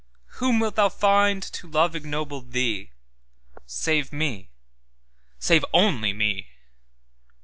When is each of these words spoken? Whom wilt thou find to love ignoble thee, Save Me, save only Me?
Whom 0.41 0.59
wilt 0.59 0.77
thou 0.77 0.89
find 0.89 1.43
to 1.43 1.67
love 1.69 1.95
ignoble 1.95 2.41
thee, 2.41 2.89
Save 3.67 4.11
Me, 4.11 4.49
save 5.37 5.63
only 5.73 6.11
Me? 6.11 6.47